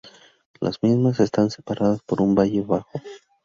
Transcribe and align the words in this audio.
Las 0.59 0.81
mismas 0.81 1.19
están 1.19 1.51
separadas 1.51 2.01
por 2.01 2.23
un 2.23 2.33
valle 2.33 2.61
bajo. 2.63 3.01